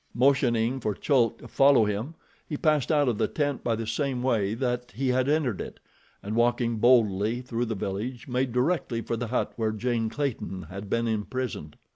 [0.15, 2.15] Motioning for Chulk to follow him,
[2.49, 5.79] he passed out of the tent by the same way that he had entered it,
[6.23, 10.89] and walking boldly through the village, made directly for the hut where Jane Clayton had
[10.89, 11.77] been imprisoned.